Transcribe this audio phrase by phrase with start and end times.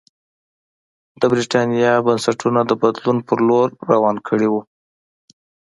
[1.19, 4.61] د برېټانیا بنسټونه د بدلون په لور روان کړي وو.